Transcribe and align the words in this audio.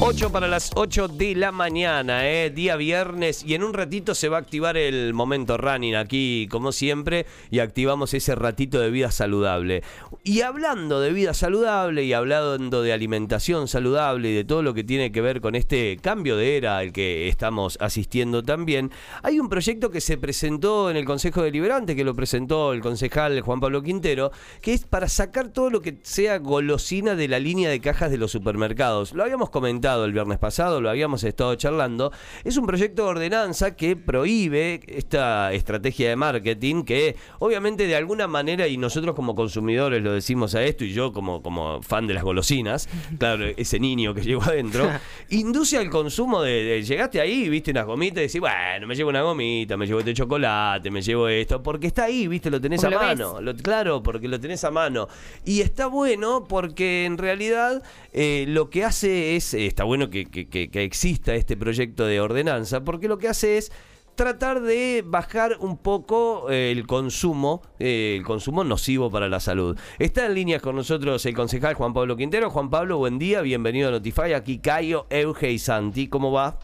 8 0.00 0.32
para 0.32 0.48
las 0.48 0.72
8 0.74 1.08
de 1.08 1.34
la 1.36 1.52
mañana, 1.52 2.28
eh, 2.28 2.50
día 2.50 2.76
viernes, 2.76 3.44
y 3.44 3.54
en 3.54 3.62
un 3.62 3.72
ratito 3.72 4.14
se 4.14 4.28
va 4.28 4.38
a 4.38 4.40
activar 4.40 4.76
el 4.76 5.14
momento 5.14 5.56
running 5.56 5.94
aquí, 5.94 6.48
como 6.50 6.72
siempre, 6.72 7.26
y 7.50 7.60
activamos 7.60 8.12
ese 8.12 8.34
ratito 8.34 8.80
de 8.80 8.90
vida 8.90 9.12
saludable. 9.12 9.82
Y 10.24 10.40
hablando 10.40 11.00
de 11.00 11.12
vida 11.12 11.32
saludable 11.32 12.04
y 12.04 12.12
hablando 12.12 12.82
de 12.82 12.92
alimentación 12.92 13.68
saludable 13.68 14.30
y 14.30 14.34
de 14.34 14.44
todo 14.44 14.62
lo 14.62 14.74
que 14.74 14.84
tiene 14.84 15.12
que 15.12 15.20
ver 15.20 15.40
con 15.40 15.54
este 15.54 15.96
cambio 16.02 16.36
de 16.36 16.56
era 16.56 16.78
al 16.78 16.92
que 16.92 17.28
estamos 17.28 17.78
asistiendo 17.80 18.42
también, 18.42 18.90
hay 19.22 19.38
un 19.38 19.48
proyecto 19.48 19.90
que 19.90 20.00
se 20.00 20.18
presentó 20.18 20.90
en 20.90 20.96
el 20.96 21.04
Consejo 21.04 21.42
Deliberante, 21.42 21.94
que 21.94 22.04
lo 22.04 22.14
presentó 22.14 22.72
el 22.72 22.80
concejal 22.80 23.40
Juan 23.42 23.60
Pablo 23.60 23.82
Quintero, 23.82 24.32
que 24.60 24.74
es 24.74 24.84
para 24.84 25.08
sacar 25.08 25.48
todo 25.48 25.70
lo 25.70 25.80
que 25.80 25.98
sea 26.02 26.38
golosina 26.38 27.14
de 27.14 27.28
la 27.28 27.38
línea 27.38 27.70
de 27.70 27.80
cajas 27.80 28.10
de 28.10 28.18
los 28.18 28.32
supermercados. 28.32 29.12
Lo 29.12 29.22
habíamos 29.22 29.50
comentado 29.50 29.83
el 29.84 30.12
viernes 30.12 30.38
pasado, 30.38 30.80
lo 30.80 30.88
habíamos 30.88 31.24
estado 31.24 31.54
charlando, 31.56 32.10
es 32.42 32.56
un 32.56 32.66
proyecto 32.66 33.04
de 33.04 33.08
ordenanza 33.10 33.76
que 33.76 33.96
prohíbe 33.96 34.80
esta 34.86 35.52
estrategia 35.52 36.08
de 36.08 36.16
marketing 36.16 36.84
que 36.84 37.16
obviamente 37.38 37.86
de 37.86 37.94
alguna 37.94 38.26
manera, 38.26 38.66
y 38.66 38.78
nosotros 38.78 39.14
como 39.14 39.34
consumidores 39.34 40.02
lo 40.02 40.12
decimos 40.12 40.54
a 40.54 40.62
esto, 40.62 40.84
y 40.84 40.92
yo 40.94 41.12
como, 41.12 41.42
como 41.42 41.82
fan 41.82 42.06
de 42.06 42.14
las 42.14 42.24
golosinas, 42.24 42.88
claro, 43.18 43.44
ese 43.44 43.78
niño 43.78 44.14
que 44.14 44.22
llegó 44.22 44.42
adentro, 44.42 44.90
induce 45.28 45.76
al 45.76 45.90
consumo 45.90 46.40
de, 46.40 46.82
llegaste 46.82 47.20
ahí, 47.20 47.50
viste 47.50 47.70
unas 47.70 47.84
gomitas 47.84 48.18
y 48.18 48.26
decís, 48.26 48.40
bueno, 48.40 48.86
me 48.86 48.94
llevo 48.94 49.10
una 49.10 49.20
gomita, 49.20 49.76
me 49.76 49.86
llevo 49.86 49.98
este 49.98 50.14
chocolate, 50.14 50.90
me 50.90 51.02
llevo 51.02 51.28
esto, 51.28 51.62
porque 51.62 51.88
está 51.88 52.04
ahí, 52.04 52.26
viste, 52.26 52.50
lo 52.50 52.58
tenés 52.58 52.82
a 52.84 52.90
mano, 52.90 53.36
claro, 53.62 54.02
porque 54.02 54.28
lo 54.28 54.40
tenés 54.40 54.64
a 54.64 54.70
mano. 54.70 55.08
Y 55.44 55.60
está 55.60 55.88
bueno 55.88 56.44
porque 56.48 57.04
en 57.04 57.18
realidad 57.18 57.82
eh, 58.12 58.44
lo 58.48 58.70
que 58.70 58.84
hace 58.84 59.36
es, 59.36 59.54
está 59.74 59.82
bueno 59.82 60.08
que, 60.08 60.28
exista 60.72 61.34
este 61.34 61.56
proyecto 61.56 62.06
de 62.06 62.20
ordenanza, 62.20 62.84
porque 62.84 63.08
lo 63.08 63.18
que 63.18 63.26
hace 63.26 63.58
es 63.58 63.72
tratar 64.14 64.62
de 64.62 65.02
bajar 65.04 65.56
un 65.58 65.78
poco 65.78 66.48
eh, 66.48 66.70
el 66.70 66.86
consumo, 66.86 67.60
eh, 67.80 68.14
el 68.16 68.22
consumo 68.24 68.62
nocivo 68.62 69.10
para 69.10 69.28
la 69.28 69.40
salud. 69.40 69.76
Está 69.98 70.26
en 70.26 70.34
línea 70.34 70.60
con 70.60 70.76
nosotros 70.76 71.26
el 71.26 71.34
concejal 71.34 71.74
Juan 71.74 71.92
Pablo 71.92 72.16
Quintero. 72.16 72.50
Juan 72.50 72.70
Pablo, 72.70 72.98
buen 72.98 73.18
día, 73.18 73.40
bienvenido 73.40 73.88
a 73.88 73.90
Notify. 73.90 74.34
Aquí 74.34 74.58
Cayo, 74.58 75.06
Euge 75.10 75.50
y 75.50 75.58
Santi. 75.58 76.06
¿Cómo 76.06 76.30
va? 76.30 76.56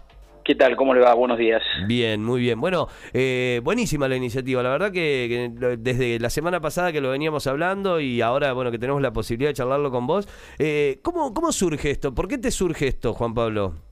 ¿Qué 0.50 0.56
tal? 0.56 0.74
¿Cómo 0.74 0.94
le 0.94 1.00
va? 1.00 1.14
Buenos 1.14 1.38
días. 1.38 1.62
Bien, 1.86 2.24
muy 2.24 2.40
bien. 2.40 2.60
Bueno, 2.60 2.88
eh, 3.12 3.60
buenísima 3.62 4.08
la 4.08 4.16
iniciativa. 4.16 4.64
La 4.64 4.70
verdad 4.70 4.90
que, 4.90 5.48
desde 5.78 6.18
la 6.18 6.28
semana 6.28 6.58
pasada 6.60 6.90
que 6.90 7.00
lo 7.00 7.10
veníamos 7.10 7.46
hablando 7.46 8.00
y 8.00 8.20
ahora, 8.20 8.52
bueno, 8.52 8.72
que 8.72 8.78
tenemos 8.80 9.00
la 9.00 9.12
posibilidad 9.12 9.50
de 9.50 9.54
charlarlo 9.54 9.92
con 9.92 10.08
vos, 10.08 10.28
eh, 10.58 10.98
¿cómo, 11.04 11.32
¿cómo 11.34 11.52
surge 11.52 11.92
esto? 11.92 12.16
¿Por 12.16 12.26
qué 12.26 12.36
te 12.36 12.50
surge 12.50 12.88
esto, 12.88 13.14
Juan 13.14 13.32
Pablo? 13.32 13.89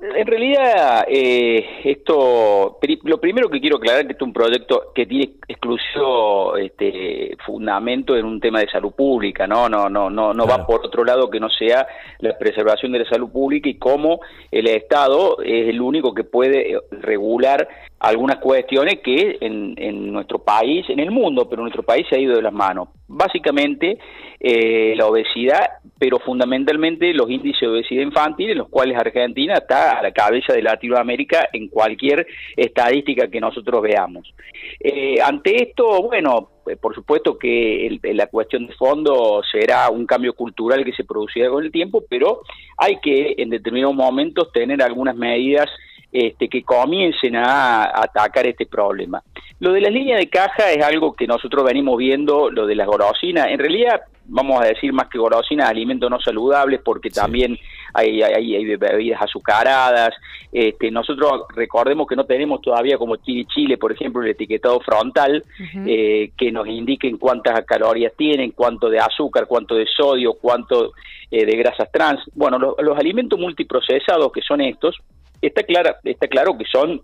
En 0.00 0.26
realidad, 0.26 1.06
eh, 1.08 1.80
esto, 1.84 2.78
lo 3.04 3.20
primero 3.20 3.48
que 3.48 3.60
quiero 3.60 3.76
aclarar 3.76 4.00
es 4.00 4.06
que 4.06 4.12
este 4.12 4.24
es 4.24 4.26
un 4.26 4.32
proyecto 4.32 4.92
que 4.94 5.06
tiene 5.06 5.36
exclusivo 5.48 6.56
este, 6.56 7.36
fundamento 7.46 8.16
en 8.16 8.26
un 8.26 8.40
tema 8.40 8.60
de 8.60 8.68
salud 8.68 8.92
pública, 8.92 9.46
¿no? 9.46 9.68
No, 9.68 9.88
no, 9.88 10.10
no, 10.10 10.34
no 10.34 10.46
va 10.46 10.66
por 10.66 10.84
otro 10.84 11.04
lado 11.04 11.30
que 11.30 11.40
no 11.40 11.48
sea 11.48 11.86
la 12.18 12.36
preservación 12.36 12.92
de 12.92 12.98
la 12.98 13.08
salud 13.08 13.30
pública 13.30 13.68
y 13.68 13.78
cómo 13.78 14.20
el 14.50 14.66
Estado 14.66 15.38
es 15.42 15.68
el 15.68 15.80
único 15.80 16.12
que 16.12 16.24
puede 16.24 16.76
regular 16.90 17.66
algunas 18.04 18.36
cuestiones 18.38 19.00
que 19.00 19.38
en, 19.40 19.74
en 19.76 20.12
nuestro 20.12 20.38
país, 20.38 20.84
en 20.88 21.00
el 21.00 21.10
mundo, 21.10 21.48
pero 21.48 21.62
nuestro 21.62 21.82
país 21.82 22.06
se 22.08 22.16
ha 22.16 22.20
ido 22.20 22.36
de 22.36 22.42
las 22.42 22.52
manos. 22.52 22.88
Básicamente, 23.08 23.98
eh, 24.40 24.94
la 24.94 25.06
obesidad, 25.06 25.64
pero 25.98 26.18
fundamentalmente 26.18 27.14
los 27.14 27.30
índices 27.30 27.62
de 27.62 27.68
obesidad 27.68 28.02
infantil, 28.02 28.50
en 28.50 28.58
los 28.58 28.68
cuales 28.68 28.98
Argentina 28.98 29.54
está 29.54 29.98
a 29.98 30.02
la 30.02 30.12
cabeza 30.12 30.52
de 30.52 30.60
Latinoamérica 30.60 31.48
en 31.52 31.68
cualquier 31.68 32.26
estadística 32.56 33.28
que 33.28 33.40
nosotros 33.40 33.80
veamos. 33.80 34.34
Eh, 34.80 35.16
ante 35.24 35.62
esto, 35.62 36.02
bueno, 36.02 36.50
eh, 36.66 36.76
por 36.76 36.94
supuesto 36.94 37.38
que 37.38 37.98
la 38.02 38.26
cuestión 38.26 38.66
de 38.66 38.74
fondo 38.74 39.40
será 39.50 39.88
un 39.88 40.04
cambio 40.04 40.34
cultural 40.34 40.84
que 40.84 40.92
se 40.92 41.04
producirá 41.04 41.48
con 41.48 41.64
el 41.64 41.72
tiempo, 41.72 42.04
pero 42.06 42.42
hay 42.76 42.98
que 43.00 43.36
en 43.38 43.48
determinados 43.48 43.94
momentos 43.94 44.52
tener 44.52 44.82
algunas 44.82 45.16
medidas 45.16 45.70
este, 46.14 46.48
que 46.48 46.62
comiencen 46.62 47.34
a, 47.34 47.86
atacar 47.86 48.46
este 48.46 48.66
problema. 48.66 49.20
Lo 49.58 49.72
de 49.72 49.80
las 49.80 49.92
líneas 49.92 50.20
de 50.20 50.28
caja 50.28 50.70
es 50.70 50.80
algo 50.84 51.12
que 51.12 51.26
nosotros 51.26 51.64
venimos 51.64 51.98
viendo, 51.98 52.50
lo 52.50 52.68
de 52.68 52.76
las 52.76 52.86
golosinas. 52.86 53.48
En 53.48 53.58
realidad, 53.58 54.02
vamos 54.26 54.62
a 54.62 54.66
decir 54.66 54.92
más 54.92 55.08
que 55.08 55.18
golosinas, 55.18 55.68
alimentos 55.68 56.08
no 56.08 56.20
saludables, 56.20 56.80
porque 56.84 57.10
también 57.10 57.58
hay, 57.92 58.22
hay, 58.22 58.76
bebidas 58.76 59.22
azucaradas. 59.22 60.10
Este, 60.52 60.88
nosotros 60.92 61.46
recordemos 61.52 62.06
que 62.06 62.14
no 62.14 62.22
tenemos 62.22 62.60
todavía 62.60 62.96
como 62.96 63.16
Chile, 63.16 63.44
Chile 63.52 63.76
por 63.76 63.90
ejemplo, 63.90 64.22
el 64.22 64.28
etiquetado 64.28 64.78
frontal, 64.82 65.42
eh, 65.84 66.30
que 66.38 66.52
nos 66.52 66.68
indiquen 66.68 67.18
cuántas 67.18 67.64
calorías 67.64 68.12
tienen, 68.16 68.52
cuánto 68.52 68.88
de 68.88 69.00
azúcar, 69.00 69.46
cuánto 69.48 69.74
de 69.74 69.86
sodio, 69.86 70.34
cuánto 70.34 70.92
eh, 71.28 71.44
de 71.44 71.56
grasas 71.56 71.90
trans. 71.90 72.20
Bueno, 72.34 72.56
los 72.60 72.96
alimentos 72.96 73.36
multiprocesados, 73.36 74.30
que 74.30 74.42
son 74.42 74.60
estos, 74.60 74.96
está, 75.46 75.62
clara, 75.62 75.98
está 76.04 76.28
claro 76.28 76.56
que 76.56 76.64
son 76.64 77.02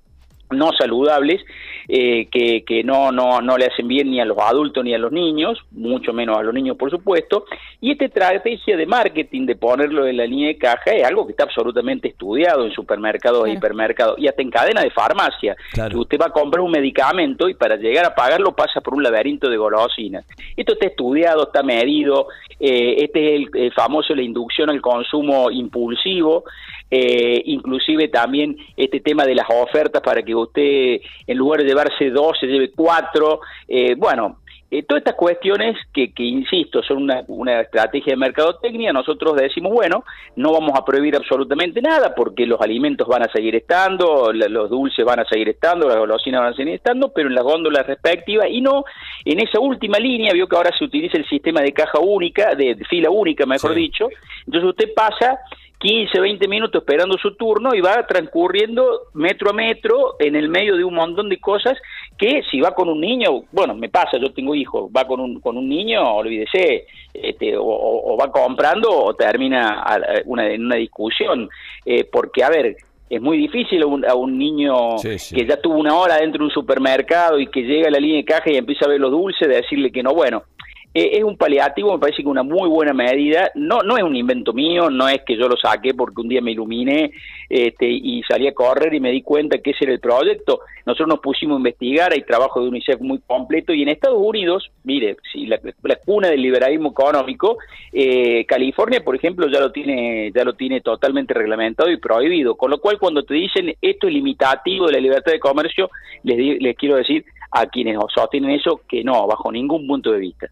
no 0.50 0.70
saludables, 0.76 1.42
eh, 1.88 2.28
que, 2.30 2.64
que 2.64 2.82
no, 2.82 3.12
no, 3.12 3.40
no 3.40 3.56
le 3.56 3.66
hacen 3.66 3.88
bien 3.88 4.10
ni 4.10 4.20
a 4.20 4.24
los 4.24 4.38
adultos 4.38 4.84
ni 4.84 4.94
a 4.94 4.98
los 4.98 5.12
niños, 5.12 5.58
mucho 5.70 6.12
menos 6.12 6.36
a 6.36 6.42
los 6.42 6.54
niños 6.54 6.76
por 6.76 6.90
supuesto, 6.90 7.44
y 7.80 7.92
esta 7.92 8.04
estrategia 8.04 8.76
de 8.76 8.86
marketing 8.86 9.46
de 9.46 9.56
ponerlo 9.56 10.06
en 10.06 10.16
la 10.16 10.26
línea 10.26 10.48
de 10.48 10.58
caja 10.58 10.90
es 10.92 11.04
algo 11.04 11.26
que 11.26 11.32
está 11.32 11.44
absolutamente 11.44 12.08
estudiado 12.08 12.64
en 12.64 12.72
supermercados 12.72 13.46
e 13.46 13.52
hipermercados 13.52 14.18
y 14.18 14.28
hasta 14.28 14.42
en 14.42 14.50
cadena 14.50 14.82
de 14.82 14.90
farmacia, 14.90 15.56
que 15.72 15.96
usted 15.96 16.18
va 16.20 16.26
a 16.26 16.32
comprar 16.32 16.62
un 16.62 16.70
medicamento 16.70 17.48
y 17.48 17.54
para 17.54 17.76
llegar 17.76 18.04
a 18.04 18.14
pagarlo 18.14 18.52
pasa 18.52 18.80
por 18.80 18.94
un 18.94 19.02
laberinto 19.02 19.48
de 19.48 19.56
golosinas. 19.56 20.26
Esto 20.56 20.74
está 20.74 20.86
estudiado, 20.86 21.44
está 21.44 21.62
medido, 21.62 22.28
eh, 22.58 22.96
este 22.98 23.36
es 23.36 23.48
el, 23.54 23.72
famoso 23.72 24.14
la 24.14 24.22
inducción 24.22 24.70
al 24.70 24.80
consumo 24.80 25.50
impulsivo, 25.50 26.44
eh, 26.90 27.42
inclusive 27.44 28.08
también 28.08 28.56
este 28.76 29.00
tema 29.00 29.24
de 29.24 29.34
las 29.34 29.46
ofertas 29.48 30.02
para 30.02 30.22
que 30.22 30.34
usted 30.34 31.00
en 31.26 31.38
lugar 31.38 31.60
de 31.60 31.68
llevarse 31.68 32.10
dos 32.10 32.38
se 32.38 32.46
lleve 32.46 32.72
cuatro, 32.72 33.40
eh, 33.68 33.94
bueno, 33.96 34.38
eh, 34.72 34.84
todas 34.84 35.00
estas 35.00 35.16
cuestiones 35.16 35.76
que, 35.92 36.12
que 36.12 36.22
insisto, 36.22 36.80
son 36.84 36.98
una, 36.98 37.24
una, 37.26 37.60
estrategia 37.60 38.12
de 38.12 38.16
mercadotecnia, 38.16 38.92
nosotros 38.92 39.34
decimos, 39.34 39.72
bueno, 39.72 40.04
no 40.36 40.52
vamos 40.52 40.78
a 40.78 40.84
prohibir 40.84 41.16
absolutamente 41.16 41.82
nada 41.82 42.14
porque 42.14 42.46
los 42.46 42.60
alimentos 42.60 43.08
van 43.08 43.24
a 43.24 43.32
seguir 43.32 43.56
estando, 43.56 44.32
los 44.32 44.70
dulces 44.70 45.04
van 45.04 45.18
a 45.18 45.24
seguir 45.24 45.48
estando, 45.48 45.88
las 45.88 45.96
golosinas 45.96 46.42
van 46.42 46.52
a 46.52 46.56
seguir 46.56 46.74
estando, 46.74 47.12
pero 47.12 47.28
en 47.28 47.34
las 47.34 47.42
góndolas 47.42 47.84
respectivas 47.84 48.46
y 48.48 48.60
no 48.60 48.84
en 49.24 49.40
esa 49.40 49.58
última 49.58 49.98
línea, 49.98 50.32
vio 50.32 50.46
que 50.46 50.54
ahora 50.54 50.70
se 50.78 50.84
utiliza 50.84 51.18
el 51.18 51.28
sistema 51.28 51.60
de 51.62 51.72
caja 51.72 51.98
única, 51.98 52.54
de, 52.54 52.76
fila 52.88 53.10
única, 53.10 53.46
mejor 53.46 53.74
dicho, 53.74 54.08
entonces 54.46 54.70
usted 54.70 54.94
pasa 54.94 55.40
15, 55.80 56.20
20 56.20 56.46
minutos 56.46 56.82
esperando 56.82 57.16
su 57.16 57.34
turno 57.36 57.74
y 57.74 57.80
va 57.80 58.06
transcurriendo 58.06 59.08
metro 59.14 59.48
a 59.50 59.54
metro 59.54 60.16
en 60.18 60.36
el 60.36 60.50
medio 60.50 60.76
de 60.76 60.84
un 60.84 60.94
montón 60.94 61.30
de 61.30 61.40
cosas 61.40 61.78
que 62.18 62.42
si 62.50 62.60
va 62.60 62.74
con 62.74 62.90
un 62.90 63.00
niño, 63.00 63.44
bueno, 63.50 63.74
me 63.74 63.88
pasa, 63.88 64.18
yo 64.18 64.30
tengo 64.30 64.54
hijos, 64.54 64.90
va 64.94 65.06
con 65.06 65.20
un, 65.20 65.40
con 65.40 65.56
un 65.56 65.66
niño, 65.66 66.02
olvídese, 66.02 66.84
este, 67.14 67.54
o, 67.56 68.14
va 68.20 68.30
comprando 68.30 68.90
o 68.90 69.14
termina 69.14 69.82
una, 70.26 70.52
en 70.52 70.66
una 70.66 70.76
discusión, 70.76 71.48
eh, 71.86 72.04
porque 72.04 72.44
a 72.44 72.50
ver, 72.50 72.76
es 73.08 73.20
muy 73.22 73.38
difícil 73.38 73.82
a 73.82 73.86
un, 73.86 74.04
a 74.04 74.14
un 74.14 74.38
niño 74.38 74.96
que 75.02 75.46
ya 75.46 75.56
tuvo 75.56 75.76
una 75.76 75.94
hora 75.94 76.18
dentro 76.18 76.40
de 76.40 76.44
un 76.44 76.50
supermercado 76.50 77.40
y 77.40 77.46
que 77.46 77.62
llega 77.62 77.88
a 77.88 77.90
la 77.90 77.98
línea 77.98 78.18
de 78.18 78.24
caja 78.24 78.52
y 78.52 78.56
empieza 78.56 78.84
a 78.84 78.88
ver 78.88 79.00
los 79.00 79.10
dulces, 79.10 79.48
de 79.48 79.56
decirle 79.56 79.90
que 79.90 80.02
no, 80.02 80.12
bueno, 80.12 80.42
eh, 80.92 81.10
es 81.12 81.22
un 81.22 81.36
paliativo, 81.36 81.92
me 81.92 82.00
parece 82.00 82.22
que 82.22 82.28
una 82.28 82.42
muy 82.42 82.68
buena 82.68 82.92
medida. 82.92 83.50
No, 83.54 83.80
no 83.82 83.96
es 83.96 84.02
un 84.02 84.16
invento 84.16 84.52
mío, 84.52 84.90
no 84.90 85.08
es 85.08 85.22
que 85.24 85.36
yo 85.36 85.48
lo 85.48 85.56
saqué 85.56 85.94
porque 85.94 86.20
un 86.20 86.28
día 86.28 86.40
me 86.40 86.50
iluminé 86.50 87.12
este, 87.48 87.88
y 87.88 88.22
salí 88.24 88.48
a 88.48 88.54
correr 88.54 88.92
y 88.94 89.00
me 89.00 89.12
di 89.12 89.22
cuenta 89.22 89.58
que 89.58 89.70
ese 89.70 89.84
era 89.84 89.92
el 89.92 90.00
proyecto. 90.00 90.60
Nosotros 90.86 91.08
nos 91.08 91.20
pusimos 91.20 91.56
a 91.56 91.58
investigar, 91.58 92.12
hay 92.12 92.22
trabajo 92.22 92.60
de 92.60 92.68
UNICEF 92.68 93.00
muy 93.00 93.20
completo 93.24 93.72
y 93.72 93.82
en 93.82 93.90
Estados 93.90 94.18
Unidos, 94.20 94.70
mire, 94.82 95.16
si 95.32 95.46
la, 95.46 95.60
cuna 96.04 96.28
del 96.28 96.42
liberalismo 96.42 96.90
económico, 96.90 97.58
eh, 97.92 98.44
California, 98.46 99.04
por 99.04 99.14
ejemplo, 99.14 99.46
ya 99.48 99.60
lo 99.60 99.70
tiene 99.70 100.32
ya 100.34 100.42
lo 100.44 100.54
tiene 100.54 100.80
totalmente 100.80 101.34
reglamentado 101.34 101.90
y 101.90 101.98
prohibido. 101.98 102.56
Con 102.56 102.70
lo 102.70 102.80
cual, 102.80 102.98
cuando 102.98 103.22
te 103.22 103.34
dicen 103.34 103.72
esto 103.80 104.08
es 104.08 104.12
limitativo 104.12 104.86
de 104.86 104.94
la 104.94 105.00
libertad 105.00 105.30
de 105.30 105.38
comercio, 105.38 105.88
les, 106.24 106.60
les 106.60 106.76
quiero 106.76 106.96
decir 106.96 107.24
a 107.52 107.66
quienes 107.66 107.96
sostienen 108.12 108.50
eso 108.50 108.80
que 108.88 109.04
no, 109.04 109.26
bajo 109.26 109.52
ningún 109.52 109.86
punto 109.86 110.10
de 110.10 110.18
vista. 110.18 110.48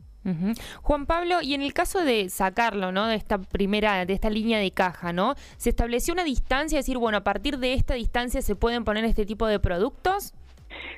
Juan 0.82 1.06
Pablo, 1.06 1.41
y 1.43 1.55
en 1.55 1.62
el 1.62 1.73
caso 1.73 2.05
de 2.05 2.29
sacarlo, 2.29 2.93
¿no? 2.93 3.06
De 3.06 3.15
esta 3.15 3.38
primera, 3.38 4.05
de 4.05 4.12
esta 4.12 4.29
línea 4.31 4.59
de 4.59 4.70
caja, 4.70 5.12
¿no? 5.12 5.35
¿Se 5.56 5.70
estableció 5.70 6.12
una 6.12 6.25
distancia, 6.25 6.79
es 6.79 6.85
decir, 6.85 6.99
bueno, 6.99 7.19
a 7.19 7.25
partir 7.25 7.59
de 7.59 7.73
esta 7.73 7.94
distancia 7.94 8.43
se 8.43 8.55
pueden 8.55 8.85
poner 8.85 9.05
este 9.05 9.25
tipo 9.25 9.47
de 9.47 9.59
productos? 9.59 10.35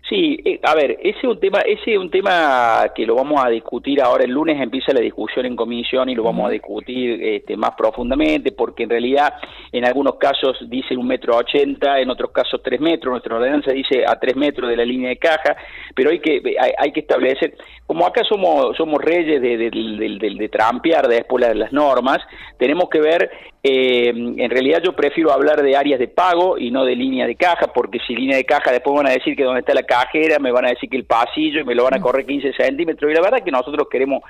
Sí, 0.09 0.41
eh, 0.45 0.59
a 0.65 0.75
ver, 0.75 0.99
ese 1.03 1.19
es 1.19 1.25
un 1.25 1.39
tema, 1.39 1.61
ese 1.61 1.93
es 1.93 1.99
un 1.99 2.11
tema 2.11 2.91
que 2.95 3.07
lo 3.07 3.15
vamos 3.15 3.45
a 3.45 3.49
discutir 3.49 4.03
ahora. 4.03 4.25
El 4.25 4.33
lunes 4.33 4.61
empieza 4.61 4.93
la 4.93 5.01
discusión 5.01 5.47
en 5.47 5.55
comisión 5.55 6.09
y 6.09 6.15
lo 6.15 6.25
vamos 6.25 6.49
a 6.49 6.51
discutir 6.51 7.23
este, 7.23 7.57
más 7.57 7.73
profundamente 7.77 8.53
porque 8.53 8.83
en 8.83 8.91
realidad 8.91 9.35
en 9.71 9.85
algunos 9.85 10.17
casos 10.17 10.57
dicen 10.69 10.99
un 10.99 11.07
metro 11.07 11.37
ochenta, 11.37 12.01
en 12.01 12.11
otros 12.11 12.33
casos 12.33 12.61
tres 12.63 12.81
metros, 12.81 13.13
nuestra 13.13 13.37
ordenanza 13.37 13.71
dice 13.73 14.05
a 14.05 14.19
tres 14.19 14.35
metros 14.35 14.69
de 14.69 14.77
la 14.77 14.85
línea 14.85 15.11
de 15.11 15.17
caja, 15.17 15.57
pero 15.95 16.11
hay 16.11 16.19
que 16.19 16.43
hay, 16.79 16.93
que 16.93 17.01
establecer, 17.01 17.55
como 17.87 18.05
acá 18.05 18.23
somos 18.29 18.77
somos 18.77 19.01
reyes 19.01 19.41
de, 19.41 19.57
de, 19.57 19.71
de, 19.71 20.35
de 20.39 20.49
trampear 20.49 21.07
después 21.07 21.41
las, 21.45 21.55
las 21.55 21.73
normas, 21.73 22.19
tenemos 22.59 22.89
que 22.89 23.01
ver 23.01 23.31
eh, 23.63 24.09
en 24.09 24.51
realidad 24.51 24.81
yo 24.83 24.95
prefiero 24.95 25.31
hablar 25.33 25.63
de 25.63 25.77
áreas 25.77 25.99
de 25.99 26.09
pago 26.09 26.57
y 26.57 26.71
no 26.71 26.85
de 26.85 26.97
línea 26.97 27.27
de 27.27 27.37
caja, 27.37 27.67
porque 27.75 27.99
si 28.07 28.15
línea 28.15 28.39
de 28.39 28.45
caja 28.45 28.73
después 28.73 28.97
van 28.97 29.07
a 29.07 29.11
decir 29.11 29.37
que 29.37 29.45
donde 29.45 29.60
está 29.61 29.75
la 29.75 29.83
cajera, 29.83 30.39
me 30.39 30.53
van 30.53 30.67
a 30.67 30.71
decir 30.71 30.89
que 30.89 30.97
el 30.97 31.05
pasillo 31.05 31.61
y 31.61 31.65
me 31.65 31.75
lo 31.75 31.85
van 31.85 31.95
a 31.95 32.01
correr 32.01 32.27
15 32.27 32.53
centímetros. 32.53 33.11
Y 33.11 33.15
la 33.15 33.23
verdad 33.23 33.43
que 33.45 33.51
nosotros 33.51 33.89
queremos, 33.91 34.23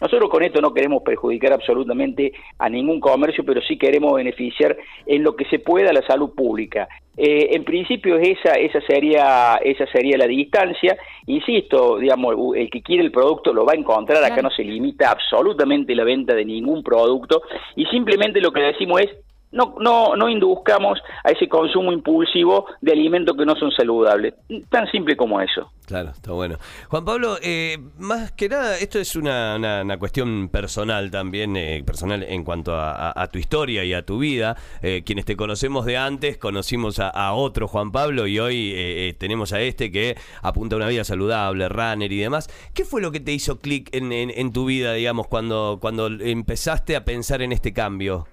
nosotros 0.00 0.28
con 0.30 0.42
esto 0.42 0.60
no 0.60 0.74
queremos 0.74 1.02
perjudicar 1.02 1.52
absolutamente 1.52 2.32
a 2.58 2.68
ningún 2.68 3.00
comercio, 3.00 3.44
pero 3.44 3.60
sí 3.62 3.78
queremos 3.78 4.14
beneficiar 4.14 4.76
en 5.06 5.22
lo 5.22 5.36
que 5.36 5.44
se 5.46 5.58
pueda 5.58 5.92
la 5.92 6.06
salud 6.06 6.34
pública. 6.34 6.88
Eh, 7.16 7.56
en 7.56 7.64
principio 7.64 8.16
esa, 8.16 8.52
esa 8.52 8.80
sería, 8.82 9.56
esa 9.64 9.86
sería 9.86 10.16
la 10.16 10.26
distancia. 10.26 10.96
Insisto, 11.26 11.98
digamos, 11.98 12.36
el 12.54 12.70
que 12.70 12.80
quiere 12.80 13.02
el 13.02 13.10
producto 13.10 13.52
lo 13.52 13.64
va 13.64 13.72
a 13.72 13.76
encontrar. 13.76 14.22
Acá 14.22 14.40
no 14.40 14.50
se 14.50 14.62
limita 14.62 15.10
absolutamente 15.10 15.94
la 15.96 16.04
venta 16.04 16.34
de 16.34 16.44
ningún 16.44 16.82
producto 16.82 17.42
y 17.74 17.86
simplemente 17.86 18.40
lo 18.40 18.52
que 18.52 18.60
decimos 18.60 19.00
es 19.00 19.10
no, 19.52 19.76
no, 19.80 20.14
no 20.16 20.28
induzcamos 20.28 21.00
a 21.24 21.30
ese 21.30 21.48
consumo 21.48 21.92
impulsivo 21.92 22.66
de 22.80 22.92
alimentos 22.92 23.36
que 23.36 23.46
no 23.46 23.56
son 23.56 23.70
saludables. 23.70 24.34
Tan 24.68 24.90
simple 24.90 25.16
como 25.16 25.40
eso. 25.40 25.70
Claro, 25.86 26.10
está 26.10 26.32
bueno. 26.32 26.58
Juan 26.88 27.04
Pablo, 27.06 27.38
eh, 27.42 27.78
más 27.96 28.30
que 28.32 28.50
nada, 28.50 28.76
esto 28.76 28.98
es 28.98 29.16
una, 29.16 29.56
una, 29.56 29.98
cuestión 29.98 30.50
personal 30.50 31.10
también, 31.10 31.56
eh, 31.56 31.82
personal 31.86 32.22
en 32.24 32.44
cuanto 32.44 32.74
a, 32.76 33.26
tu 33.32 33.38
historia 33.38 33.84
y 33.84 33.94
a 33.94 34.04
tu 34.04 34.18
vida. 34.18 34.56
Eh, 34.82 35.02
quienes 35.04 35.24
te 35.24 35.34
conocemos 35.34 35.86
de 35.86 35.96
antes, 35.96 36.36
conocimos 36.36 36.98
a, 37.00 37.32
otro 37.32 37.68
Juan 37.68 37.90
Pablo 37.90 38.26
y 38.26 38.38
hoy 38.38 39.16
tenemos 39.18 39.52
a 39.52 39.60
este 39.60 39.90
que 39.90 40.16
apunta 40.42 40.76
a 40.76 40.78
una 40.78 40.88
vida 40.88 41.04
saludable, 41.04 41.68
runner 41.70 42.12
y 42.12 42.18
demás. 42.18 42.48
¿Qué 42.74 42.84
fue 42.84 43.00
lo 43.00 43.10
que 43.10 43.20
te 43.20 43.32
hizo 43.32 43.58
clic 43.58 43.88
en, 43.94 44.12
en, 44.12 44.30
en 44.30 44.52
tu 44.52 44.66
vida, 44.66 44.92
digamos, 44.92 45.26
cuando, 45.26 45.78
cuando 45.80 46.08
empezaste 46.08 46.96
a 46.96 47.04
pensar 47.04 47.40
en 47.40 47.52
este 47.52 47.72
cambio? 47.72 48.26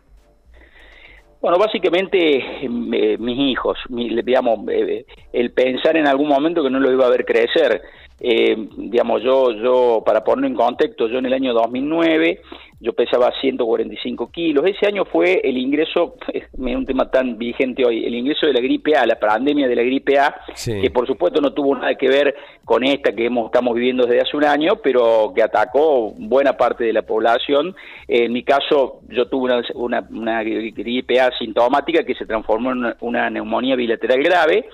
Bueno, 1.41 1.57
básicamente 1.59 2.17
eh, 2.65 2.69
mis 2.69 3.39
hijos, 3.39 3.77
digamos, 3.89 4.59
eh, 4.69 5.05
el 5.31 5.51
pensar 5.51 5.95
en 5.97 6.07
algún 6.07 6.27
momento 6.27 6.63
que 6.63 6.69
no 6.69 6.79
lo 6.79 6.91
iba 6.91 7.05
a 7.05 7.09
ver 7.09 7.25
crecer. 7.25 7.81
Eh, 8.19 8.56
digamos, 8.77 9.21
yo, 9.23 9.51
yo, 9.51 10.03
para 10.06 10.23
ponerlo 10.23 10.47
en 10.47 10.56
contexto, 10.56 11.07
yo 11.07 11.19
en 11.19 11.25
el 11.25 11.33
año 11.33 11.53
2009 11.53 12.41
yo 12.79 12.94
pesaba 12.94 13.31
145 13.41 14.31
kilos. 14.31 14.65
Ese 14.65 14.85
año 14.85 15.06
fue 15.06 15.41
el 15.44 15.57
ingreso, 15.57 16.15
es 16.33 16.44
un 16.53 16.85
tema 16.85 17.09
tan 17.09 17.38
vigente 17.38 17.85
hoy, 17.85 18.06
el 18.06 18.15
ingreso 18.15 18.45
de 18.45 18.53
la 18.53 18.62
gripe 18.62 18.95
A, 18.95 19.06
la 19.06 19.19
pandemia 19.19 19.67
de 19.67 19.75
la 19.75 19.83
gripe 19.83 20.19
A, 20.19 20.35
que 20.63 20.91
por 20.91 21.07
supuesto 21.07 21.41
no 21.41 21.53
tuvo 21.53 21.75
nada 21.75 21.95
que 21.95 22.07
ver 22.07 22.35
con 22.63 22.83
esta 22.83 23.13
que 23.13 23.25
hemos, 23.25 23.47
estamos 23.47 23.75
viviendo 23.75 24.06
desde 24.06 24.21
hace 24.21 24.38
un 24.38 24.45
año, 24.45 24.77
pero 24.83 25.31
que 25.35 25.44
atacó 25.44 26.13
buena 26.17 26.53
parte 26.53 26.83
de 26.83 26.94
la 26.94 27.01
población. 27.01 27.75
En 28.07 28.31
mi 28.31 28.44
caso, 28.44 29.01
yo 29.09 29.27
tuve 29.27 29.62
una, 29.73 30.06
una, 30.09 30.44
gripe 30.44 31.19
A 31.19 31.31
sintomática 31.38 32.03
que 32.03 32.15
se 32.15 32.25
transformó 32.25 32.71
en 32.71 32.94
una 33.01 33.29
neumonía 33.29 33.75
bilateral 33.75 34.21
grave. 34.21 34.65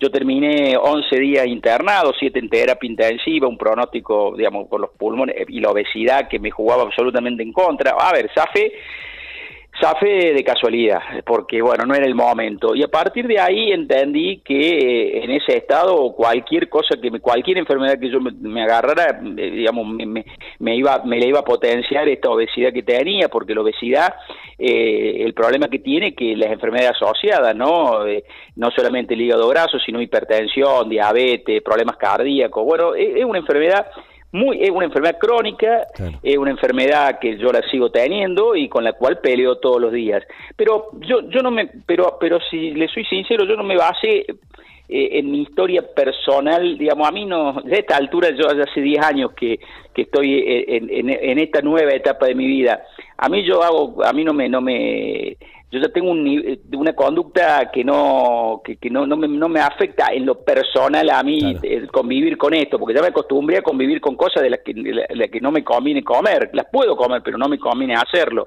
Yo 0.00 0.10
terminé 0.10 0.76
11 0.76 1.18
días 1.18 1.46
internado, 1.48 2.12
7 2.16 2.38
en 2.38 2.48
terapia 2.48 2.87
intensiva, 2.88 3.46
un 3.46 3.58
pronóstico, 3.58 4.34
digamos, 4.36 4.68
por 4.68 4.80
los 4.80 4.90
pulmones 4.90 5.36
y 5.48 5.60
la 5.60 5.70
obesidad 5.70 6.28
que 6.28 6.38
me 6.38 6.50
jugaba 6.50 6.82
absolutamente 6.82 7.42
en 7.42 7.52
contra. 7.52 7.92
A 7.92 8.12
ver, 8.12 8.30
Safe 8.34 8.72
Zafé 9.80 10.34
de 10.34 10.42
casualidad, 10.42 11.00
porque 11.24 11.62
bueno, 11.62 11.84
no 11.86 11.94
era 11.94 12.06
el 12.06 12.14
momento. 12.14 12.74
Y 12.74 12.82
a 12.82 12.88
partir 12.88 13.26
de 13.28 13.38
ahí 13.38 13.70
entendí 13.70 14.40
que 14.44 14.58
eh, 14.58 15.24
en 15.24 15.30
ese 15.30 15.56
estado 15.56 16.12
cualquier 16.14 16.68
cosa 16.68 16.96
que 17.00 17.10
me, 17.10 17.20
cualquier 17.20 17.58
enfermedad 17.58 17.98
que 17.98 18.10
yo 18.10 18.18
me, 18.20 18.62
agarrara, 18.62 19.20
eh, 19.36 19.50
digamos, 19.50 19.86
me, 19.86 20.24
me, 20.58 20.76
iba, 20.76 21.02
me 21.04 21.20
la 21.20 21.26
iba 21.26 21.38
a 21.40 21.44
potenciar 21.44 22.08
esta 22.08 22.28
obesidad 22.28 22.72
que 22.72 22.82
tenía, 22.82 23.28
porque 23.28 23.54
la 23.54 23.60
obesidad, 23.60 24.14
eh, 24.58 25.22
el 25.24 25.32
problema 25.32 25.68
que 25.68 25.78
tiene 25.78 26.14
que 26.14 26.34
las 26.34 26.50
enfermedades 26.50 26.96
asociadas, 27.00 27.54
¿no? 27.54 28.00
no 28.56 28.70
solamente 28.72 29.14
el 29.14 29.20
hígado 29.20 29.48
graso, 29.48 29.78
sino 29.78 30.02
hipertensión, 30.02 30.88
diabetes, 30.88 31.62
problemas 31.62 31.96
cardíacos. 31.96 32.64
Bueno, 32.64 32.94
es 32.96 33.24
una 33.24 33.38
enfermedad 33.38 33.86
muy 34.32 34.62
es 34.62 34.70
una 34.70 34.86
enfermedad 34.86 35.18
crónica, 35.18 35.86
es 36.22 36.36
una 36.36 36.50
enfermedad 36.50 37.18
que 37.18 37.38
yo 37.38 37.50
la 37.50 37.62
sigo 37.70 37.90
teniendo 37.90 38.54
y 38.54 38.68
con 38.68 38.84
la 38.84 38.92
cual 38.92 39.20
peleo 39.20 39.56
todos 39.56 39.80
los 39.80 39.92
días. 39.92 40.22
Pero 40.56 40.90
yo 41.00 41.22
yo 41.30 41.40
no 41.40 41.50
me 41.50 41.70
pero 41.86 42.18
pero 42.20 42.38
si 42.50 42.72
le 42.72 42.88
soy 42.88 43.04
sincero, 43.04 43.44
yo 43.44 43.56
no 43.56 43.64
me 43.64 43.76
base 43.76 44.26
eh, 44.90 45.18
en 45.18 45.30
mi 45.30 45.42
historia 45.42 45.82
personal, 45.82 46.78
digamos, 46.78 47.08
a 47.08 47.12
mí 47.12 47.26
no, 47.26 47.60
de 47.62 47.78
esta 47.78 47.96
altura 47.96 48.30
yo 48.30 48.48
hace 48.48 48.80
10 48.80 49.04
años 49.04 49.32
que, 49.32 49.60
que 49.94 50.02
estoy 50.02 50.42
en, 50.46 50.88
en, 50.90 51.10
en, 51.10 51.38
esta 51.38 51.60
nueva 51.60 51.92
etapa 51.92 52.26
de 52.26 52.34
mi 52.34 52.46
vida, 52.46 52.82
a 53.18 53.28
mí 53.28 53.44
yo 53.44 53.62
hago, 53.62 54.02
a 54.02 54.14
mí 54.14 54.24
no 54.24 54.32
me, 54.32 54.48
no 54.48 54.62
me, 54.62 55.36
yo 55.70 55.80
ya 55.80 55.88
tengo 55.88 56.10
un, 56.10 56.58
una 56.72 56.94
conducta 56.94 57.70
que 57.70 57.84
no 57.84 58.62
que, 58.64 58.90
no, 58.90 59.06
no, 59.06 59.16
me, 59.16 59.28
no 59.28 59.48
me 59.48 59.60
afecta 59.60 60.06
en 60.12 60.24
lo 60.24 60.42
personal 60.42 61.10
a 61.10 61.22
mí 61.22 61.56
convivir 61.92 62.38
con 62.38 62.54
esto, 62.54 62.78
porque 62.78 62.94
ya 62.94 63.02
me 63.02 63.08
acostumbré 63.08 63.58
a 63.58 63.62
convivir 63.62 64.00
con 64.00 64.16
cosas 64.16 64.42
de 64.42 64.50
las 64.50 64.60
que, 64.60 64.72
de 64.72 65.28
que 65.30 65.40
no 65.40 65.50
me 65.50 65.62
conviene 65.64 66.02
comer, 66.02 66.50
las 66.54 66.66
puedo 66.72 66.96
comer, 66.96 67.22
pero 67.22 67.36
no 67.36 67.48
me 67.48 67.58
conviene 67.58 67.94
hacerlo. 67.94 68.46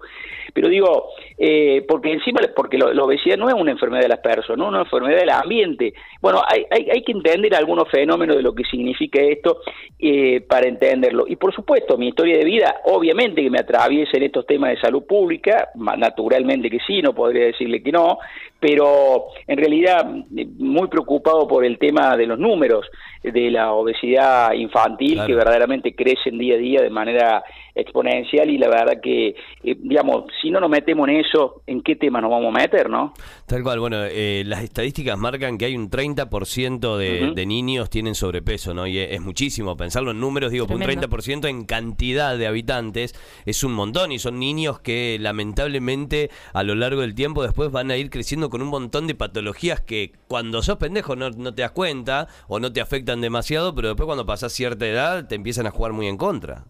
Pero 0.54 0.68
digo, 0.68 1.10
eh, 1.38 1.86
porque 1.88 2.12
encima, 2.12 2.42
porque 2.56 2.78
la 2.78 3.04
obesidad 3.04 3.38
no 3.38 3.48
es 3.48 3.54
una 3.54 3.72
enfermedad 3.72 4.02
de 4.04 4.10
las 4.10 4.20
personas, 4.20 4.58
no 4.58 4.66
es 4.66 4.70
una 4.70 4.82
enfermedad 4.82 5.20
del 5.20 5.30
ambiente. 5.30 5.94
Bueno, 6.22 6.42
hay, 6.46 6.66
hay, 6.70 6.90
hay 6.90 7.04
que 7.04 7.12
entender 7.12 7.56
algunos 7.56 7.90
fenómenos 7.90 8.36
de 8.36 8.44
lo 8.44 8.54
que 8.54 8.64
significa 8.66 9.22
esto 9.22 9.62
eh, 10.00 10.42
para 10.42 10.68
entenderlo. 10.68 11.26
Y 11.28 11.36
por 11.36 11.54
supuesto, 11.54 11.98
mi 11.98 12.10
historia 12.10 12.38
de 12.38 12.46
vida, 12.46 12.82
obviamente 12.86 13.42
que 13.42 13.50
me 13.50 13.60
atraviesa 13.60 14.18
en 14.18 14.24
estos 14.24 14.46
temas 14.46 14.72
de 14.72 14.82
salud 14.82 15.04
pública, 15.06 15.70
naturalmente 15.76 16.70
que 16.70 16.80
sí, 16.86 17.02
no 17.02 17.11
podría 17.14 17.46
decirle 17.46 17.82
que 17.82 17.92
no, 17.92 18.20
pero 18.60 19.28
en 19.48 19.58
realidad 19.58 20.06
muy 20.58 20.88
preocupado 20.88 21.48
por 21.48 21.66
el 21.66 21.78
tema 21.78 22.16
de 22.16 22.28
los 22.28 22.40
números 22.40 22.90
de 23.24 23.52
la 23.52 23.72
obesidad 23.74 24.54
infantil 24.54 25.22
que 25.26 25.36
verdaderamente 25.36 25.94
crecen 25.96 26.38
día 26.38 26.56
a 26.56 26.58
día 26.58 26.82
de 26.82 26.90
manera 26.90 27.44
exponencial 27.76 28.50
y 28.50 28.58
la 28.58 28.68
verdad 28.68 29.00
que, 29.02 29.30
eh, 29.64 29.76
digamos, 29.80 30.26
si 30.42 30.50
no 30.50 30.60
nos 30.60 30.70
metemos 30.70 31.08
en 31.08 31.18
eso, 31.18 31.62
¿en 31.68 31.82
qué 31.82 31.96
tema 31.96 32.20
nos 32.20 32.32
vamos 32.32 32.54
a 32.54 32.60
meter, 32.60 32.90
no? 32.90 33.14
Tal 33.46 33.64
cual, 33.64 33.80
bueno, 33.80 33.98
eh, 34.04 34.44
las 34.46 34.64
estadísticas 34.64 35.18
marcan 35.18 35.58
que 35.58 35.66
hay 35.66 35.76
un 35.76 35.90
30% 35.90 36.98
de, 36.98 37.32
de 37.34 37.46
niños 37.46 37.90
tienen 37.90 38.16
sobrepeso, 38.16 38.74
¿no? 38.74 38.88
Y 38.88 38.98
es, 38.98 39.22
muchísimo, 39.22 39.78
pensarlo 39.78 40.12
en 40.12 40.20
números, 40.20 40.52
digo, 40.52 40.66
un 40.70 40.82
30% 40.82 41.48
en 41.48 41.66
cantidad 41.66 42.38
de 42.38 42.48
habitantes 42.48 43.14
es 43.46 43.64
un 43.64 43.74
montón 43.74 44.12
y 44.12 44.20
son 44.20 44.40
niños 44.40 44.80
que 44.80 45.18
lamentablemente 45.20 46.30
a 46.54 46.64
lo 46.64 46.76
largo 46.76 47.02
del 47.02 47.16
tiempo 47.16 47.44
después 47.44 47.72
van 47.72 47.92
a 47.92 47.98
ir 47.98 48.10
creciendo 48.10 48.50
con 48.50 48.62
un 48.62 48.70
montón 48.70 49.08
de 49.08 49.16
patologías 49.16 49.82
que 49.82 50.14
cuando 50.28 50.62
sos 50.62 50.78
pendejo 50.78 51.16
no, 51.16 51.30
no 51.30 51.54
te 51.54 51.62
das 51.62 51.72
cuenta 51.72 52.28
o 52.48 52.60
no 52.60 52.74
te 52.74 52.82
demasiado, 53.20 53.76
pero 53.76 53.90
después 53.90 54.06
cuando 54.06 54.26
pasas 54.26 54.54
cierta 54.54 54.88
edad 54.88 55.28
te 55.28 55.36
empiezan 55.36 55.68
a 55.68 55.72
jugar 55.72 55.92
muy 55.92 56.08
en 56.08 56.16
contra. 56.16 56.64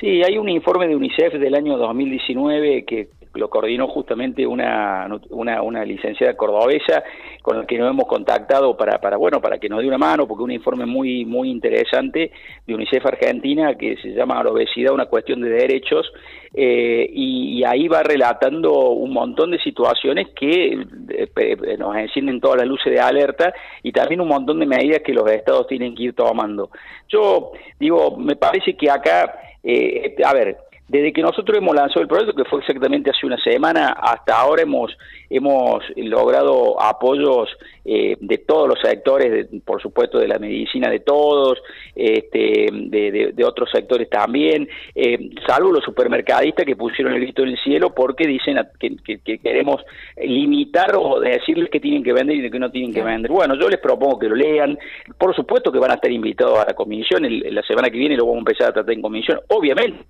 Sí, 0.00 0.22
hay 0.24 0.38
un 0.38 0.48
informe 0.48 0.88
de 0.88 0.96
UNICEF 0.96 1.34
del 1.34 1.54
año 1.54 1.78
2019 1.78 2.84
que 2.84 3.08
lo 3.34 3.48
coordinó 3.50 3.88
justamente 3.88 4.46
una, 4.46 5.08
una, 5.30 5.62
una 5.62 5.84
licenciada 5.84 6.36
cordobesa 6.36 7.02
con 7.42 7.58
la 7.58 7.66
que 7.66 7.78
nos 7.78 7.90
hemos 7.90 8.06
contactado 8.06 8.76
para, 8.76 9.00
para, 9.00 9.16
bueno, 9.16 9.40
para 9.40 9.58
que 9.58 9.68
nos 9.68 9.80
dé 9.80 9.88
una 9.88 9.98
mano, 9.98 10.26
porque 10.26 10.44
un 10.44 10.52
informe 10.52 10.86
muy, 10.86 11.24
muy 11.24 11.50
interesante 11.50 12.30
de 12.66 12.74
UNICEF 12.74 13.04
Argentina 13.06 13.74
que 13.74 13.96
se 13.96 14.10
llama 14.10 14.42
La 14.42 14.50
obesidad, 14.50 14.92
una 14.92 15.06
cuestión 15.06 15.40
de 15.40 15.50
derechos, 15.50 16.10
eh, 16.52 17.08
y, 17.12 17.64
ahí 17.64 17.88
va 17.88 18.02
relatando 18.02 18.90
un 18.90 19.12
montón 19.12 19.50
de 19.50 19.58
situaciones 19.58 20.28
que 20.36 20.84
eh, 21.08 21.76
nos 21.78 21.96
encienden 21.96 22.40
todas 22.40 22.58
las 22.58 22.66
luces 22.66 22.92
de 22.92 23.00
alerta 23.00 23.54
y 23.82 23.90
también 23.90 24.20
un 24.20 24.28
montón 24.28 24.60
de 24.60 24.66
medidas 24.66 25.00
que 25.00 25.14
los 25.14 25.28
estados 25.30 25.66
tienen 25.66 25.94
que 25.94 26.04
ir 26.04 26.14
tomando. 26.14 26.70
Yo 27.08 27.52
digo, 27.80 28.16
me 28.18 28.36
parece 28.36 28.76
que 28.76 28.90
acá 28.90 29.34
eh, 29.64 30.14
a 30.22 30.34
ver, 30.34 30.58
desde 30.86 31.12
que 31.14 31.22
nosotros 31.22 31.56
hemos 31.56 31.74
lanzado 31.74 32.02
el 32.02 32.08
proyecto, 32.08 32.34
que 32.34 32.48
fue 32.48 32.60
exactamente 32.60 33.10
hace 33.10 33.26
una 33.26 33.38
semana, 33.38 33.96
hasta 33.98 34.38
ahora 34.38 34.62
hemos, 34.62 34.94
hemos 35.30 35.82
logrado 35.96 36.80
apoyos 36.80 37.48
eh, 37.86 38.16
de 38.20 38.38
todos 38.38 38.68
los 38.68 38.78
sectores, 38.80 39.46
por 39.64 39.80
supuesto 39.80 40.18
de 40.18 40.28
la 40.28 40.38
medicina 40.38 40.90
de 40.90 41.00
todos, 41.00 41.58
este, 41.94 42.68
de, 42.70 43.44
otros 43.44 43.70
sectores 43.70 44.10
también, 44.10 44.68
eh, 44.94 45.30
salvo 45.46 45.72
los 45.72 45.84
supermercadistas 45.84 46.66
que 46.66 46.76
pusieron 46.76 47.14
el 47.14 47.20
grito 47.20 47.42
en 47.42 47.48
el 47.50 47.58
cielo 47.58 47.94
porque 47.94 48.26
dicen 48.26 48.58
que, 48.78 49.38
queremos 49.38 49.82
limitar 50.16 50.96
o 50.96 51.18
decirles 51.18 51.70
que 51.70 51.80
tienen 51.80 52.02
que 52.02 52.12
vender 52.12 52.36
y 52.36 52.50
que 52.50 52.58
no 52.58 52.70
tienen 52.70 52.92
que 52.92 53.02
vender. 53.02 53.30
Bueno, 53.30 53.54
yo 53.54 53.68
les 53.68 53.80
propongo 53.80 54.18
que 54.18 54.28
lo 54.28 54.36
lean. 54.36 54.78
Por 55.18 55.34
supuesto 55.34 55.72
que 55.72 55.78
van 55.78 55.92
a 55.92 55.94
estar 55.94 56.10
invitados 56.10 56.58
a 56.58 56.66
la 56.66 56.74
comisión. 56.74 57.22
la 57.22 57.62
semana 57.62 57.90
que 57.90 57.98
viene 57.98 58.16
lo 58.16 58.24
vamos 58.24 58.36
a 58.36 58.50
empezar 58.50 58.68
a 58.68 58.72
tratar 58.72 58.94
en 58.94 59.02
comisión. 59.02 59.40
Obviamente 59.48 60.04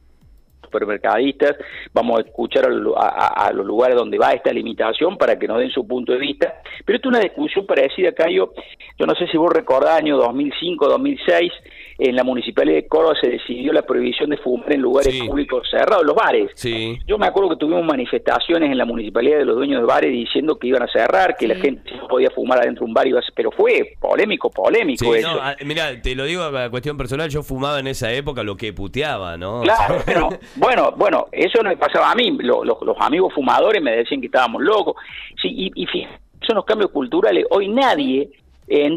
supermercadistas, 0.75 1.57
vamos 1.93 2.19
a 2.19 2.23
escuchar 2.23 2.67
a, 2.67 3.53
los 3.53 3.67
lugares 3.67 3.97
donde 3.97 4.19
va 4.19 4.33
esta 4.33 4.53
limitación 4.53 5.17
para 5.17 5.39
que 5.39 5.47
nos 5.47 5.59
den 5.59 5.71
su 5.71 5.87
punto 5.87 6.13
de 6.13 6.19
vista. 6.19 6.61
Pero 6.85 6.97
esto 6.97 7.09
es 7.09 7.15
una 7.15 7.25
discusión 7.25 7.67
parecida, 7.67 8.13
Cayo, 8.13 8.53
yo 8.99 9.07
no 9.07 9.15
sé 9.15 9.27
si 9.29 9.37
vos 9.37 9.53
recordás, 9.53 10.01
año 10.01 10.17
2005, 10.17 10.89
2006, 10.89 11.53
en 11.99 12.17
la 12.17 12.25
Municipalidad 12.25 12.77
de 12.77 12.87
Córdoba 12.89 13.15
se 13.21 13.29
decidió 13.29 13.73
la 13.73 13.83
prohibición 13.83 14.31
de 14.31 14.37
fumar 14.39 14.73
en 14.73 14.81
lugares 14.81 15.15
públicos 15.23 15.67
cerrados, 15.71 16.05
los 16.05 16.15
bares. 16.15 16.51
Sí. 16.55 16.99
Yo 17.07 17.19
me 17.19 17.27
acuerdo 17.27 17.51
que 17.51 17.57
tuvimos 17.57 17.85
manifestaciones 17.85 18.71
en 18.71 18.79
la 18.79 18.85
Municipalidad 18.85 19.39
de 19.39 19.45
los 19.45 19.57
dueños 19.57 19.81
de 19.81 19.87
bares 19.87 20.11
diciendo 20.11 20.59
que 20.59 20.69
iban 20.69 20.83
a 20.83 20.89
cerrar, 20.89 21.37
que 21.37 21.47
la 21.47 21.57
gente 21.57 21.93
no 21.97 22.09
podía 22.09 22.31
fumar 22.31 22.59
adentro 22.59 22.85
de 22.85 22.89
un 22.89 22.95
bar, 22.95 23.05
pero 23.35 23.51
fue 23.53 23.95
polémico, 24.01 24.51
polémico 24.51 25.15
eso. 25.15 25.39
Ah, 25.41 25.55
mira, 25.65 26.01
te 26.01 26.15
lo 26.15 26.25
digo 26.25 26.43
a 26.43 26.71
cuestión 26.71 26.97
personal, 26.97 27.29
yo 27.29 27.43
fumaba 27.43 27.79
en 27.79 27.87
esa 27.87 28.13
época 28.13 28.43
lo 28.43 28.57
que 28.57 28.73
puteaba, 28.73 29.37
¿no? 29.37 29.63
Claro, 29.63 29.99
pero 30.05 30.29
bueno, 30.57 30.93
bueno, 30.97 31.27
eso 31.31 31.63
no 31.63 31.69
me 31.69 31.77
pasaba 31.77 32.11
a 32.11 32.15
mí, 32.15 32.37
los 32.41 32.97
amigos 32.99 33.33
fumadores 33.35 33.83
me 33.83 33.93
decían 33.97 34.21
que 34.21 34.27
estábamos 34.27 34.63
locos, 34.63 34.97
sí, 35.41 35.49
y, 35.49 35.83
y 35.83 35.87
son 36.47 36.57
los 36.57 36.65
cambios 36.65 36.91
culturales, 36.91 37.45
hoy 37.51 37.69
nadie 37.69 38.31
eh, 38.67 38.91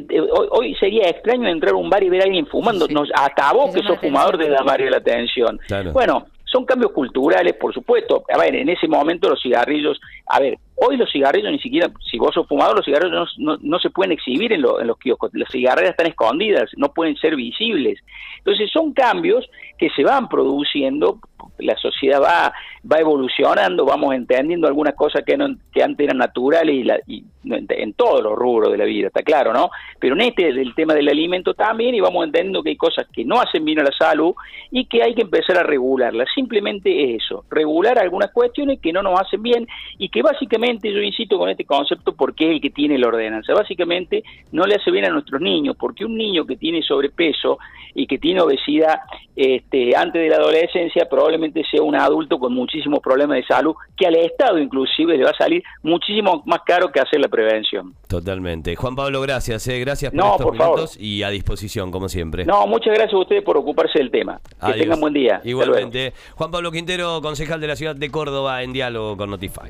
hoy, 0.52 0.76
sería 0.76 1.10
extraño 1.10 1.50
entrar 1.50 1.74
a 1.74 1.78
un 1.78 1.90
bar 1.90 2.04
y 2.04 2.10
ver 2.10 2.22
a 2.22 2.26
alguien 2.26 2.48
fumando. 2.48 2.88
Nos, 2.88 3.10
hasta 3.14 3.52
vos 3.54 3.74
que 3.74 3.82
sos 3.84 4.00
fumador 4.00 4.38
te 4.38 4.50
da 4.50 4.64
la 4.64 4.98
atención. 4.98 5.60
Bueno, 5.92 6.28
son 6.46 6.66
cambios 6.66 6.92
culturales, 6.92 7.54
por 7.56 7.74
supuesto. 7.74 8.24
A 8.34 8.38
ver, 8.38 8.56
en 8.56 8.70
ese 8.70 8.88
momento 8.88 9.30
los 9.30 9.42
cigarrillos, 9.42 10.00
a 10.28 10.40
ver, 10.40 10.58
hoy 10.78 10.98
los 10.98 11.12
cigarrillos 11.12 11.52
ni 11.52 11.60
siquiera, 11.60 11.92
si 12.10 12.18
vos 12.18 12.34
sos 12.34 12.48
fumador, 12.48 12.78
los 12.78 12.86
cigarrillos 12.86 13.36
no, 13.38 13.58
no, 13.60 13.80
se 13.80 13.90
pueden 13.90 14.12
exhibir 14.12 14.54
en, 14.54 14.64
en 14.64 14.88
los 14.88 14.98
kioscos. 14.98 15.32
Las 15.34 15.50
cigarreras 15.52 15.92
están 15.92 16.08
escondidas, 16.08 16.70
no 16.78 16.94
pueden 16.94 17.16
ser 17.18 17.36
visibles. 17.36 18.00
Entonces 18.38 18.70
son 18.72 18.94
cambios 18.94 19.50
que 19.78 19.90
se 19.90 20.04
van 20.04 20.30
produciendo 20.30 21.20
la 21.60 21.76
sociedad 21.78 22.22
va, 22.22 22.54
va 22.90 23.00
evolucionando, 23.00 23.86
vamos 23.86 24.14
entendiendo 24.14 24.68
algunas 24.68 24.96
cosas 24.96 25.24
que, 25.26 25.38
no, 25.38 25.48
que 25.74 25.84
antes 25.84 26.06
eran 26.06 26.18
naturales 26.18 26.76
y, 26.76 26.84
la, 26.84 27.00
y 27.08 27.24
en 27.44 27.94
todos 27.94 28.22
los 28.22 28.36
rubros 28.36 28.72
de 28.72 28.78
la 28.78 28.86
vida, 28.86 29.08
está 29.08 29.24
claro, 29.24 29.54
¿no? 29.54 29.70
Pero 30.00 30.16
en 30.16 30.22
este 30.22 30.54
del 30.54 30.76
tema 30.76 30.94
del 30.94 31.08
alimento 31.10 31.54
también 31.54 31.96
y 31.96 32.00
vamos 32.00 32.26
entendiendo 32.26 32.62
que 32.62 32.70
hay 32.70 32.78
cosas 32.78 33.08
que 33.12 33.24
no 33.24 33.40
hacen 33.40 33.64
bien 33.64 33.80
a 33.80 33.84
la 33.84 33.92
salud 33.98 34.34
y 34.72 34.86
que 34.86 35.04
hay 35.04 35.16
que 35.16 35.22
empezar 35.24 35.58
a 35.58 35.64
regularlas. 35.64 36.28
Simplemente 36.34 37.16
es 37.16 37.24
eso, 37.24 37.46
regular 37.50 37.98
algunas 38.00 38.32
cuestiones 38.32 38.80
que 38.80 38.94
no 38.94 39.02
nos 39.02 39.20
hacen 39.20 39.42
bien 39.42 39.68
y 39.98 40.10
que 40.10 40.22
básicamente, 40.22 40.67
yo 40.82 41.02
insisto 41.02 41.38
con 41.38 41.50
este 41.50 41.66
concepto 41.66 42.14
porque 42.14 42.46
es 42.46 42.52
el 42.52 42.62
que 42.62 42.70
tiene 42.70 42.98
la 42.98 43.08
ordenanza, 43.08 43.54
básicamente 43.54 44.24
no 44.52 44.64
le 44.66 44.76
hace 44.76 44.92
bien 44.92 45.06
a 45.06 45.10
nuestros 45.10 45.42
niños, 45.42 45.76
porque 45.80 46.06
un 46.06 46.16
niño 46.18 46.46
que 46.46 46.56
tiene 46.56 46.82
sobrepeso 46.82 47.58
y 47.94 48.06
que 48.06 48.18
tiene 48.18 48.42
obesidad 48.42 49.00
este, 49.36 49.96
antes 49.96 50.22
de 50.22 50.30
la 50.30 50.38
adolescencia 50.38 51.08
probablemente 51.10 51.64
sea 51.70 51.82
un 51.82 51.96
adulto 51.96 52.40
con 52.40 52.54
muchísimos 52.54 53.00
problemas 53.00 53.38
de 53.38 53.46
salud 53.46 53.76
que 53.96 54.08
al 54.08 54.16
Estado 54.16 54.60
inclusive 54.60 55.18
le 55.18 55.24
va 55.24 55.32
a 55.32 55.38
salir 55.38 55.64
muchísimo 55.84 56.44
más 56.46 56.62
caro 56.66 56.92
que 56.92 57.00
hacer 57.00 57.20
la 57.20 57.28
prevención. 57.28 57.94
Totalmente. 58.08 58.76
Juan 58.76 58.96
Pablo, 58.96 59.22
gracias. 59.22 59.68
Eh. 59.68 59.80
Gracias 59.80 60.12
por 60.12 60.26
estos 60.26 60.52
minutos 60.54 60.98
y 61.00 61.24
a 61.24 61.30
disposición, 61.30 61.92
como 61.92 62.10
siempre. 62.10 62.46
No, 62.46 62.68
muchas 62.68 62.94
gracias 62.94 63.14
a 63.14 63.18
ustedes 63.18 63.44
por 63.44 63.58
ocuparse 63.58 64.00
del 64.00 64.12
tema. 64.12 64.40
Que 64.66 64.74
tengan 64.74 65.00
buen 65.00 65.14
día. 65.14 65.42
Igualmente. 65.44 66.14
Juan 66.36 66.52
Pablo 66.52 66.72
Quintero, 66.72 67.22
concejal 67.22 67.62
de 67.62 67.68
la 67.68 67.76
ciudad 67.76 67.96
de 67.96 68.10
Córdoba, 68.10 68.64
en 68.64 68.74
diálogo 68.74 69.18
con 69.18 69.30
Notify. 69.30 69.70